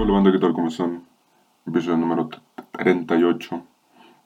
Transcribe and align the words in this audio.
Johnson, 0.00 1.04
episodio 1.66 1.98
número 1.98 2.30
38 2.72 3.62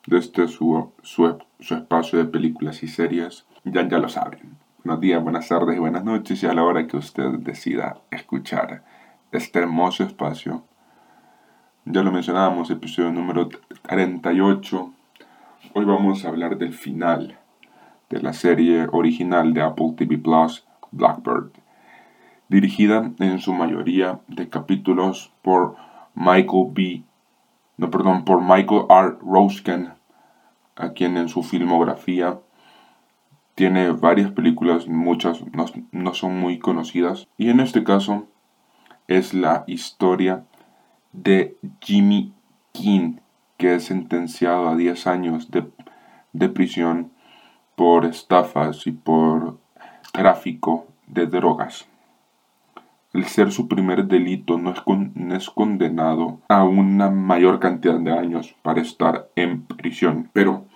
de 0.06 0.18
este 0.18 0.46
su, 0.46 0.92
su, 1.02 1.36
su, 1.58 1.74
espacio 1.74 2.20
de 2.20 2.26
películas 2.26 2.84
y 2.84 2.86
series. 2.86 3.44
Ya, 3.64 3.88
ya 3.88 3.98
lo 3.98 4.08
saben. 4.08 4.56
Buenos 4.84 5.00
días, 5.00 5.20
buenas 5.20 5.48
tardes 5.48 5.76
y 5.76 5.80
buenas 5.80 6.04
noches 6.04 6.40
y 6.44 6.46
a 6.46 6.54
la 6.54 6.62
hora 6.62 6.86
que 6.86 6.96
usted 6.96 7.28
decida 7.40 8.00
escuchar 8.12 8.84
este 9.32 9.58
hermoso 9.58 10.04
espacio. 10.04 10.62
Ya 11.86 12.04
lo 12.04 12.12
mencionábamos, 12.12 12.70
episodio 12.70 13.10
número 13.10 13.48
38. 13.82 14.92
Hoy 15.74 15.84
vamos 15.84 16.24
a 16.24 16.28
hablar 16.28 16.56
del 16.56 16.72
final 16.72 17.36
de 18.10 18.22
la 18.22 18.32
serie 18.32 18.86
original 18.92 19.52
de 19.52 19.62
Apple 19.62 19.94
TV 19.96 20.18
Plus, 20.18 20.64
Blackbird 20.92 21.63
dirigida 22.48 23.12
en 23.18 23.38
su 23.38 23.52
mayoría 23.52 24.20
de 24.28 24.48
capítulos 24.48 25.32
por 25.42 25.76
Michael 26.14 26.68
B. 26.72 27.02
No, 27.76 27.90
perdón, 27.90 28.24
por 28.24 28.42
Michael 28.42 28.86
R. 28.88 29.16
Roskin, 29.20 29.90
a 30.76 30.90
quien 30.90 31.16
en 31.16 31.28
su 31.28 31.42
filmografía 31.42 32.38
tiene 33.54 33.92
varias 33.92 34.30
películas, 34.32 34.88
muchas 34.88 35.42
no, 35.52 35.66
no 35.92 36.14
son 36.14 36.38
muy 36.38 36.58
conocidas. 36.58 37.28
Y 37.38 37.50
en 37.50 37.60
este 37.60 37.84
caso 37.84 38.26
es 39.08 39.34
la 39.34 39.64
historia 39.66 40.44
de 41.12 41.56
Jimmy 41.80 42.32
King, 42.72 43.18
que 43.56 43.76
es 43.76 43.84
sentenciado 43.84 44.68
a 44.68 44.76
10 44.76 45.06
años 45.06 45.50
de, 45.50 45.68
de 46.32 46.48
prisión 46.48 47.12
por 47.76 48.04
estafas 48.04 48.86
y 48.86 48.92
por 48.92 49.58
tráfico 50.12 50.86
de 51.06 51.26
drogas 51.26 51.88
el 53.14 53.26
ser 53.26 53.52
su 53.52 53.68
primer 53.68 54.06
delito 54.06 54.58
no 54.58 54.74
es, 55.34 55.50
condenado 55.50 56.40
a 56.48 56.64
una 56.64 57.10
mayor 57.10 57.60
cantidad 57.60 57.98
de 58.00 58.12
años 58.12 58.56
para 58.62 58.82
estar 58.82 59.28
en 59.36 59.62
prisión. 59.62 60.30
Pero 60.32 60.66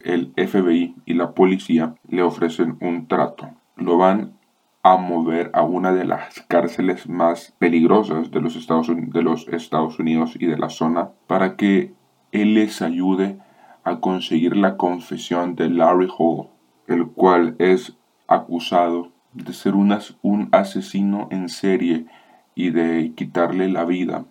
el 0.00 0.32
FBI 0.36 0.94
y 1.06 1.14
la 1.14 1.32
policía 1.32 1.94
le 2.08 2.22
ofrecen 2.22 2.76
un 2.82 3.08
trato. 3.08 3.48
Lo 3.76 3.96
van 3.96 4.34
a 4.82 4.98
mover 4.98 5.50
a 5.54 5.62
una 5.62 5.92
de 5.92 6.04
las 6.04 6.42
cárceles 6.42 7.08
más 7.08 7.54
peligrosas 7.58 8.30
de 8.30 8.42
los 8.42 8.56
Estados, 8.56 8.88
de 8.94 9.22
los 9.22 9.48
Estados 9.48 9.98
Unidos 9.98 10.36
y 10.38 10.46
de 10.46 10.58
la 10.58 10.68
zona 10.68 11.08
para 11.26 11.56
que 11.56 11.94
él 12.30 12.54
les 12.54 12.82
ayude 12.82 13.38
a 13.84 14.00
conseguir 14.00 14.54
la 14.56 14.76
confesión 14.76 15.56
de 15.56 15.70
Larry 15.70 16.08
Hall, 16.18 16.48
el 16.88 17.06
cual 17.06 17.56
es 17.58 17.96
acusado 18.28 19.15
de 19.44 19.52
ser 19.52 19.74
un 19.74 20.48
asesino 20.52 21.28
en 21.30 21.48
serie 21.48 22.06
y 22.54 22.70
de 22.70 23.12
quitarle 23.14 23.68
la 23.68 23.84
vida 23.84 24.24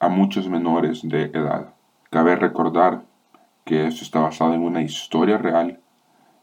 a 0.00 0.08
muchos 0.08 0.48
menores 0.48 1.00
de 1.02 1.24
edad. 1.24 1.74
Cabe 2.10 2.36
recordar 2.36 3.04
que 3.64 3.86
esto 3.86 4.04
está 4.04 4.20
basado 4.20 4.54
en 4.54 4.62
una 4.62 4.82
historia 4.82 5.38
real 5.38 5.80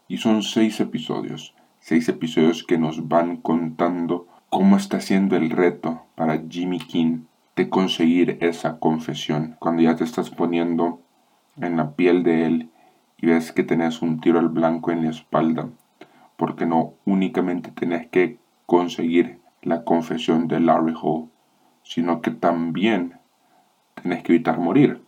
y 0.08 0.18
son 0.18 0.42
seis 0.42 0.78
episodios, 0.78 1.54
seis 1.80 2.08
episodios 2.08 2.64
que 2.64 2.78
nos 2.78 3.08
van 3.08 3.38
contando 3.38 4.28
cómo 4.50 4.76
está 4.76 5.00
siendo 5.00 5.36
el 5.36 5.50
reto 5.50 6.02
para 6.14 6.42
Jimmy 6.48 6.78
King 6.78 7.22
de 7.56 7.70
conseguir 7.70 8.36
esa 8.42 8.78
confesión. 8.78 9.56
Cuando 9.58 9.82
ya 9.82 9.96
te 9.96 10.04
estás 10.04 10.28
poniendo 10.28 11.00
en 11.56 11.78
la 11.78 11.96
piel 11.96 12.22
de 12.22 12.46
él 12.46 12.70
y 13.16 13.26
ves 13.26 13.52
que 13.52 13.64
tenés 13.64 14.02
un 14.02 14.20
tiro 14.20 14.38
al 14.38 14.50
blanco 14.50 14.90
en 14.90 15.04
la 15.04 15.10
espalda 15.10 15.70
porque 16.36 16.66
no 16.66 16.94
únicamente 17.04 17.70
tenés 17.70 18.08
que 18.08 18.38
conseguir 18.66 19.40
la 19.62 19.84
confesión 19.84 20.48
de 20.48 20.60
Larry 20.60 20.94
Hall, 21.00 21.28
sino 21.82 22.20
que 22.20 22.30
también 22.30 23.18
tenés 24.02 24.22
que 24.22 24.34
evitar 24.34 24.58
morir, 24.58 25.02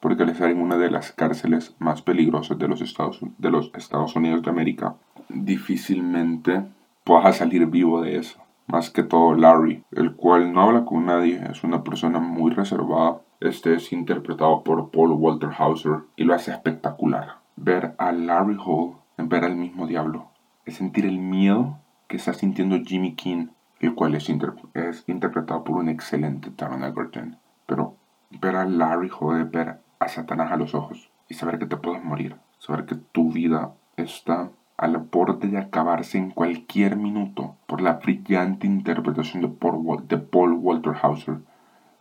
porque 0.00 0.22
al 0.22 0.30
estar 0.30 0.50
en 0.50 0.60
una 0.60 0.76
de 0.76 0.90
las 0.90 1.12
cárceles 1.12 1.74
más 1.78 2.02
peligrosas 2.02 2.58
de 2.58 2.68
los 2.68 2.80
Estados, 2.80 4.16
Unidos 4.16 4.42
de 4.42 4.50
América, 4.50 4.96
difícilmente 5.28 6.64
puedas 7.04 7.36
salir 7.36 7.66
vivo 7.66 8.00
de 8.00 8.18
eso. 8.18 8.40
Más 8.66 8.90
que 8.90 9.02
todo 9.02 9.34
Larry, 9.34 9.84
el 9.92 10.14
cual 10.14 10.52
no 10.52 10.62
habla 10.62 10.84
con 10.84 11.06
nadie, 11.06 11.42
es 11.50 11.64
una 11.64 11.84
persona 11.84 12.18
muy 12.18 12.50
reservada. 12.50 13.20
Este 13.40 13.74
es 13.74 13.92
interpretado 13.92 14.64
por 14.64 14.90
Paul 14.90 15.12
Walter 15.12 15.50
Hauser 15.58 16.00
y 16.16 16.24
lo 16.24 16.34
hace 16.34 16.50
espectacular. 16.50 17.36
Ver 17.56 17.94
a 17.98 18.10
Larry 18.12 18.56
Hall, 18.64 18.94
ver 19.18 19.44
al 19.44 19.56
mismo 19.56 19.86
diablo, 19.86 20.30
es 20.64 20.76
sentir 20.76 21.06
el 21.06 21.18
miedo 21.18 21.78
que 22.08 22.16
está 22.16 22.32
sintiendo 22.32 22.78
Jimmy 22.84 23.14
King, 23.14 23.48
el 23.80 23.94
cual 23.94 24.14
es, 24.14 24.28
interpretado 24.28 25.64
por 25.64 25.76
un 25.76 25.88
excelente 25.88 26.50
Taron 26.50 26.84
Egerton. 26.84 27.38
Pero 27.66 27.96
ver 28.30 28.56
a 28.56 28.64
Larry 28.64 29.08
joder, 29.08 29.46
ver 29.46 29.80
a 29.98 30.08
Satanás 30.08 30.52
a 30.52 30.56
los 30.56 30.74
ojos 30.74 31.10
y 31.28 31.34
saber 31.34 31.58
que 31.58 31.66
te 31.66 31.76
puedes 31.76 32.02
morir, 32.02 32.36
saber 32.58 32.86
que 32.86 32.94
tu 32.94 33.30
vida 33.32 33.74
está 33.96 34.50
al 34.76 34.96
borde 34.98 35.48
de 35.48 35.58
acabarse 35.58 36.18
en 36.18 36.30
cualquier 36.30 36.96
minuto 36.96 37.56
por 37.66 37.80
la 37.80 37.94
brillante 37.94 38.66
interpretación 38.66 39.42
de 39.42 39.48
Paul, 39.48 40.06
de 40.08 40.18
Paul 40.18 40.54
Walter 40.54 40.94
Hauser. 41.00 41.38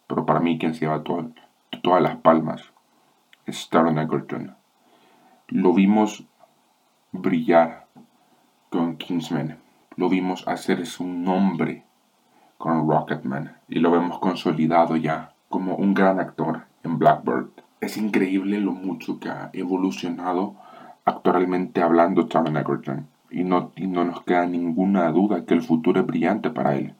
Pero 0.07 0.25
para 0.25 0.39
mí 0.39 0.57
quien 0.57 0.73
se 0.73 0.81
lleva 0.81 1.03
todas 1.03 2.01
las 2.01 2.17
palmas 2.17 2.73
es 3.45 3.69
Taron 3.69 3.99
Egerton. 3.99 4.55
Lo 5.49 5.73
vimos 5.73 6.25
brillar 7.11 7.82
Kingsman. 9.03 9.57
Lo 9.95 10.09
vimos 10.09 10.47
hacer 10.47 10.85
su 10.85 11.05
nombre 11.05 11.83
con 12.57 12.87
Rocketman 12.87 13.57
y 13.67 13.79
lo 13.79 13.91
vemos 13.91 14.19
consolidado 14.19 14.95
ya 14.95 15.33
como 15.49 15.75
un 15.75 15.93
gran 15.93 16.19
actor 16.19 16.63
en 16.83 16.97
Blackbird. 16.97 17.49
Es 17.81 17.97
increíble 17.97 18.59
lo 18.59 18.71
mucho 18.71 19.19
que 19.19 19.29
ha 19.29 19.49
evolucionado 19.53 20.55
actualmente 21.05 21.81
hablando 21.81 22.27
Taron 22.27 22.55
Egerton 22.55 23.07
y 23.29 23.43
no, 23.43 23.71
y 23.75 23.87
no 23.87 24.05
nos 24.05 24.21
queda 24.23 24.45
ninguna 24.45 25.11
duda 25.11 25.45
que 25.45 25.53
el 25.53 25.61
futuro 25.61 25.99
es 25.99 26.07
brillante 26.07 26.49
para 26.49 26.75
él. 26.75 26.95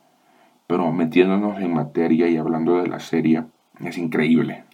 Pero 0.67 0.91
metiéndonos 0.91 1.59
en 1.59 1.73
materia 1.73 2.27
y 2.27 2.37
hablando 2.37 2.81
de 2.81 2.87
la 2.87 2.99
serie, 2.99 3.45
es 3.79 3.97
increíble. 3.97 4.65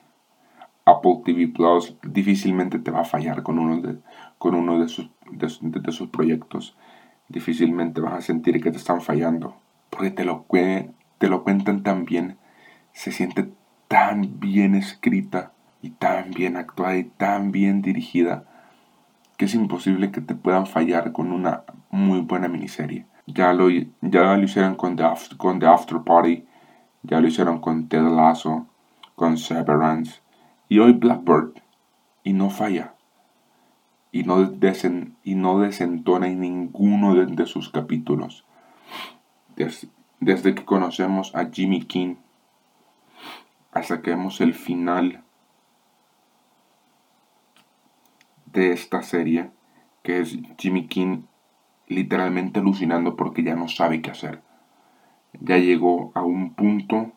Apple 0.86 1.22
TV 1.24 1.48
Plus 1.48 1.96
difícilmente 2.02 2.80
te 2.80 2.90
va 2.92 3.02
a 3.02 3.06
fallar 3.06 3.44
con 3.44 3.60
uno 3.60 3.82
de, 3.82 4.00
con 4.40 4.56
uno 4.56 4.80
de, 4.80 4.88
sus, 4.88 5.10
de 5.32 5.92
sus 5.92 6.10
proyectos 6.10 6.76
difícilmente 7.30 8.02
vas 8.02 8.14
a 8.14 8.22
sentir 8.22 8.62
que 8.62 8.72
te 8.72 8.78
están 8.78 9.02
fallando. 9.02 9.56
Porque 9.90 10.12
te 10.12 10.26
lo, 10.26 10.44
cuentan 10.44 11.84
tan 11.84 12.06
bien, 12.06 12.38
se 12.92 13.12
siente 13.12 13.50
tan 13.88 14.40
bien 14.40 14.76
escrita 14.76 15.54
y 15.82 15.92
tan 15.92 16.32
bien 16.32 16.58
actuada 16.58 16.98
y 16.98 17.06
tan 17.06 17.52
bien 17.52 17.82
dirigida 17.82 18.44
que 19.38 19.46
es 19.46 19.56
imposible 19.56 20.12
que 20.12 20.20
te 20.20 20.36
puedan 20.36 20.68
fallar 20.68 21.14
con 21.14 21.32
una 21.32 21.64
muy 21.90 22.20
buena 22.20 22.50
miniserie. 22.50 23.06
Ya 23.26 23.54
lo, 23.54 23.70
ya 23.70 24.36
lo 24.36 24.44
hicieron 24.44 24.76
con 24.76 24.98
con 25.38 25.60
The 25.60 25.68
After 25.68 26.00
Party, 26.02 26.46
ya 27.04 27.22
lo 27.22 27.28
hicieron 27.28 27.62
con 27.62 27.88
Ted 27.88 28.02
Lasso, 28.02 28.68
con 29.16 29.38
Severance 29.38 30.22
y 30.68 30.80
hoy 30.80 30.94
Blackbird 30.94 31.62
y 32.24 32.34
no 32.34 32.50
falla 32.50 32.94
y 34.12 34.24
no, 34.24 34.52
y 35.24 35.36
no 35.36 35.60
desentona 35.60 36.28
en 36.28 36.40
ninguno 36.42 37.16
de, 37.16 37.46
sus 37.46 37.70
capítulos. 37.70 38.46
desde 40.20 40.56
que 40.56 40.66
conocemos 40.66 41.36
a 41.36 41.50
Jimmy 41.52 41.84
King 41.84 42.16
hasta 43.72 44.02
que 44.02 44.12
vemos 44.12 44.42
el 44.42 44.54
final 44.54 45.24
de 48.48 48.72
esta 48.72 49.04
serie, 49.04 49.52
que 50.02 50.20
es 50.20 50.38
Jimmy 50.58 50.88
King 50.88 51.24
literalmente 51.88 52.60
alucinando 52.60 53.16
porque 53.16 53.44
ya 53.44 53.56
no 53.56 53.68
sabe 53.68 54.02
qué 54.02 54.12
hacer. 54.12 54.42
Ya 55.40 55.58
llegó 55.58 56.12
a 56.16 56.24
un 56.24 56.56
punto 56.56 57.12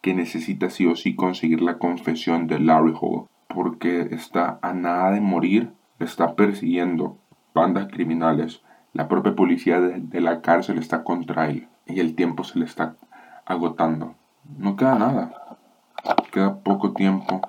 que 0.00 0.14
necesita 0.14 0.70
sí 0.70 0.86
o 0.86 0.96
sí 0.96 1.14
conseguir 1.14 1.60
la 1.60 1.78
confesión 1.78 2.46
de 2.46 2.60
Larry 2.60 2.94
Hall, 3.00 3.26
porque 3.48 4.08
está 4.10 4.58
a 4.62 4.72
nada 4.72 5.12
de 5.12 5.20
morir 5.20 5.72
está 6.04 6.34
persiguiendo 6.34 7.18
bandas 7.54 7.88
criminales, 7.88 8.62
la 8.92 9.08
propia 9.08 9.34
policía 9.34 9.80
de, 9.80 10.20
la 10.20 10.40
cárcel 10.40 10.78
está 10.78 11.02
contra 11.04 11.48
él 11.48 11.68
y 11.86 12.00
el 12.00 12.14
tiempo 12.14 12.44
se 12.44 12.58
le 12.58 12.64
está 12.64 12.96
agotando. 13.44 14.14
No 14.56 14.76
queda 14.76 14.98
nada. 14.98 15.58
Queda 16.32 16.60
poco 16.60 16.92
tiempo 16.92 17.40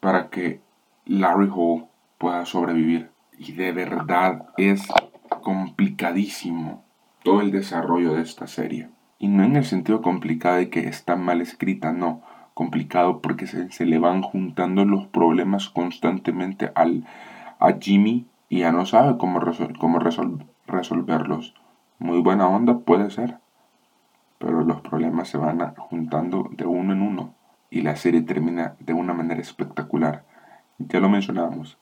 para 0.00 0.28
que 0.28 0.60
Larry 1.06 1.50
Hall 1.54 1.86
pueda 2.18 2.44
sobrevivir. 2.46 3.10
Y 3.38 3.52
de 3.52 3.72
verdad 3.72 4.46
es 4.56 4.86
complicadísimo 5.42 6.84
todo 7.22 7.40
el 7.40 7.50
desarrollo 7.50 8.14
de 8.14 8.22
esta 8.22 8.46
serie. 8.46 8.90
Y 9.18 9.28
no 9.28 9.44
en 9.44 9.56
el 9.56 9.64
sentido 9.64 10.00
complicado 10.00 10.56
de 10.56 10.70
que 10.70 10.88
está 10.88 11.16
mal 11.16 11.40
escrita, 11.40 11.92
no 11.92 12.22
complicado 12.54 13.20
porque 13.20 13.46
se, 13.46 13.86
le 13.86 13.98
van 13.98 14.22
juntando 14.22 14.84
los 14.84 15.06
problemas 15.06 15.68
constantemente 15.68 16.72
al, 16.74 17.04
a 17.58 17.72
Jimmy 17.80 18.26
y 18.48 18.60
ya 18.60 18.72
no 18.72 18.86
sabe 18.86 19.16
cómo, 19.18 19.40
cómo 19.78 19.98
resolverlos. 20.66 21.54
Muy 21.98 22.20
buena 22.20 22.48
onda 22.48 22.78
puede 22.78 23.10
ser, 23.10 23.38
pero 24.38 24.62
los 24.62 24.80
problemas 24.80 25.28
se 25.28 25.38
van 25.38 25.74
juntando 25.76 26.48
de 26.52 26.66
uno 26.66 26.92
en 26.92 27.02
uno 27.02 27.34
y 27.70 27.80
y 27.80 27.82
la 27.82 27.96
serie 27.96 28.22
termina 28.22 28.74
de 28.80 28.92
una 28.92 29.14
manera 29.14 29.40
espectacular. 29.40 30.24
Ya 30.78 30.98
lo 30.98 31.08
mencionábamos, 31.08 31.78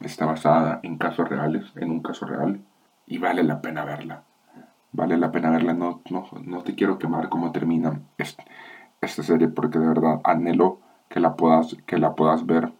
está 0.00 0.26
basada 0.26 0.80
en 0.82 0.98
casos 0.98 1.28
reales, 1.28 1.72
en 1.76 1.90
un 1.90 2.00
caso 2.00 2.26
real, 2.26 2.60
y 3.06 3.18
vale 3.18 3.44
la 3.44 3.60
pena 3.60 3.84
verla. 3.84 4.24
Vale 4.92 5.16
la 5.16 5.30
pena 5.30 5.50
verla, 5.50 5.72
no, 5.72 6.02
no, 6.10 6.26
no 6.44 6.62
te 6.62 6.74
quiero 6.74 6.98
quemar 6.98 7.28
cómo 7.28 7.52
termina 7.52 8.00
esta 9.00 9.22
serie 9.22 9.48
porque 9.48 9.78
de 9.78 9.88
verdad 9.88 10.20
anhelo 10.24 10.78
que 11.08 11.20
la 11.20 11.36
puedas, 11.36 11.76
que 11.86 11.98
la 11.98 12.14
puedas 12.14 12.46
ver. 12.46 12.72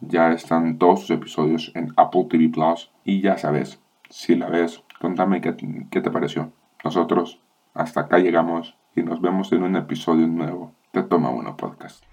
Ya 0.00 0.32
están 0.32 0.78
todos 0.78 1.00
sus 1.00 1.10
episodios 1.10 1.72
en 1.74 1.92
Apple 1.96 2.26
TV 2.30 2.48
Plus 2.48 2.90
y 3.04 3.20
ya 3.20 3.36
sabes, 3.36 3.80
si 4.10 4.36
la 4.36 4.48
ves, 4.48 4.84
contame 5.00 5.40
qué, 5.40 5.56
qué 5.90 6.00
te 6.00 6.10
pareció. 6.10 6.52
Nosotros 6.84 7.40
hasta 7.74 8.02
acá 8.02 8.18
llegamos 8.18 8.76
y 8.94 9.02
nos 9.02 9.20
vemos 9.20 9.52
en 9.52 9.62
un 9.62 9.76
episodio 9.76 10.26
nuevo 10.26 10.72
de 10.92 11.02
Toma 11.02 11.30
Uno 11.30 11.56
Podcast. 11.56 12.07